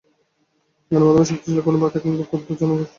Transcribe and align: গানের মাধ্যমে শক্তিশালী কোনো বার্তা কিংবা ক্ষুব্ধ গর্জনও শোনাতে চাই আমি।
গানের 0.91 1.05
মাধ্যমে 1.07 1.29
শক্তিশালী 1.29 1.61
কোনো 1.61 1.77
বার্তা 1.81 1.99
কিংবা 1.99 2.23
ক্ষুব্ধ 2.23 2.47
গর্জনও 2.47 2.59
শোনাতে 2.59 2.75
চাই 2.75 2.77
আমি। 2.77 2.85